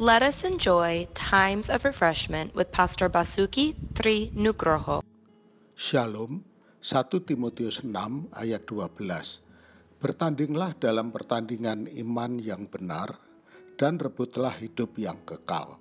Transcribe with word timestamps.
Let 0.00 0.24
us 0.24 0.48
enjoy 0.48 1.12
times 1.12 1.68
of 1.68 1.84
refreshment 1.84 2.56
with 2.56 2.72
Pastor 2.72 3.12
Basuki 3.12 3.76
Tri 3.92 4.32
Nugroho. 4.32 5.04
Shalom, 5.76 6.40
1 6.80 7.28
Timotius 7.28 7.84
6 7.84 8.32
ayat 8.32 8.64
12. 8.64 8.96
Bertandinglah 10.00 10.72
dalam 10.80 11.12
pertandingan 11.12 11.84
iman 12.00 12.40
yang 12.40 12.64
benar 12.64 13.12
dan 13.76 14.00
rebutlah 14.00 14.56
hidup 14.56 14.96
yang 14.96 15.20
kekal. 15.28 15.76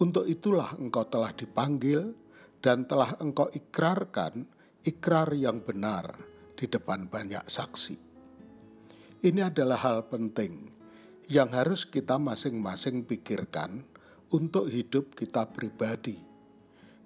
Untuk 0.00 0.24
itulah 0.24 0.72
engkau 0.80 1.04
telah 1.04 1.36
dipanggil 1.36 2.16
dan 2.64 2.88
telah 2.88 3.20
engkau 3.20 3.52
ikrarkan 3.52 4.48
ikrar 4.80 5.28
yang 5.36 5.60
benar 5.60 6.08
di 6.56 6.64
depan 6.72 7.04
banyak 7.04 7.44
saksi. 7.44 8.00
Ini 9.28 9.52
adalah 9.52 9.76
hal 9.84 10.08
penting 10.08 10.72
yang 11.26 11.50
harus 11.50 11.82
kita 11.82 12.22
masing-masing 12.22 13.02
pikirkan 13.02 13.82
untuk 14.30 14.70
hidup 14.70 15.18
kita 15.18 15.50
pribadi. 15.50 16.22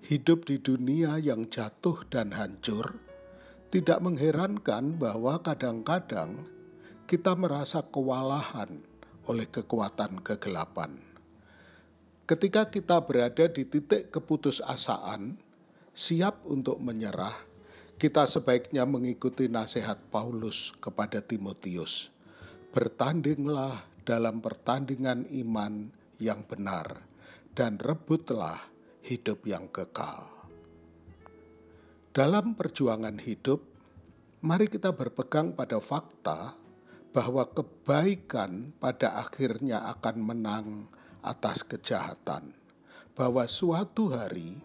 Hidup 0.00 0.48
di 0.48 0.60
dunia 0.60 1.16
yang 1.20 1.48
jatuh 1.48 2.04
dan 2.08 2.32
hancur, 2.36 3.00
tidak 3.72 4.00
mengherankan 4.04 4.96
bahwa 4.96 5.40
kadang-kadang 5.40 6.48
kita 7.08 7.32
merasa 7.36 7.84
kewalahan 7.84 8.80
oleh 9.28 9.48
kekuatan 9.48 10.20
kegelapan. 10.20 11.00
Ketika 12.28 12.68
kita 12.68 13.00
berada 13.04 13.48
di 13.50 13.64
titik 13.66 14.12
keputusasaan, 14.12 15.36
siap 15.96 16.44
untuk 16.46 16.76
menyerah, 16.80 17.34
kita 18.00 18.24
sebaiknya 18.24 18.88
mengikuti 18.88 19.48
nasihat 19.50 20.00
Paulus 20.08 20.72
kepada 20.80 21.20
Timotius. 21.20 22.08
Bertandinglah 22.70 23.90
dalam 24.10 24.42
pertandingan 24.42 25.30
iman 25.46 25.86
yang 26.18 26.42
benar 26.42 27.06
dan 27.54 27.78
rebutlah 27.78 28.58
hidup 29.06 29.46
yang 29.46 29.70
kekal. 29.70 30.26
Dalam 32.10 32.58
perjuangan 32.58 33.22
hidup, 33.22 33.62
mari 34.42 34.66
kita 34.66 34.90
berpegang 34.90 35.54
pada 35.54 35.78
fakta 35.78 36.58
bahwa 37.14 37.46
kebaikan 37.54 38.74
pada 38.82 39.14
akhirnya 39.14 39.86
akan 39.94 40.16
menang 40.18 40.90
atas 41.22 41.62
kejahatan. 41.62 42.50
Bahwa 43.14 43.46
suatu 43.46 44.10
hari 44.10 44.58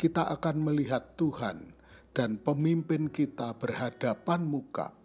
kita 0.00 0.24
akan 0.40 0.72
melihat 0.72 1.20
Tuhan 1.20 1.68
dan 2.16 2.40
pemimpin 2.40 3.12
kita 3.12 3.52
berhadapan 3.60 4.40
muka 4.40 4.96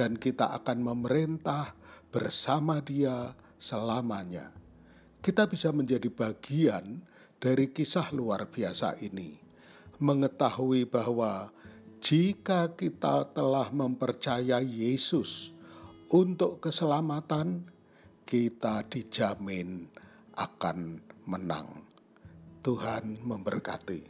dan 0.00 0.16
kita 0.16 0.56
akan 0.56 0.80
memerintah 0.80 1.76
bersama 2.08 2.80
Dia 2.80 3.36
selamanya. 3.60 4.48
Kita 5.20 5.44
bisa 5.44 5.68
menjadi 5.76 6.08
bagian 6.08 7.04
dari 7.36 7.68
kisah 7.68 8.08
luar 8.16 8.48
biasa 8.48 8.96
ini, 9.04 9.36
mengetahui 10.00 10.88
bahwa 10.88 11.52
jika 12.00 12.72
kita 12.72 13.28
telah 13.36 13.68
mempercayai 13.68 14.64
Yesus 14.64 15.52
untuk 16.08 16.64
keselamatan, 16.64 17.68
kita 18.24 18.88
dijamin 18.88 19.84
akan 20.32 20.96
menang. 21.28 21.84
Tuhan 22.64 23.20
memberkati. 23.20 24.00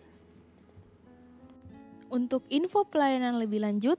Untuk 2.14 2.46
info 2.50 2.86
pelayanan 2.86 3.42
lebih 3.42 3.62
lanjut, 3.66 3.98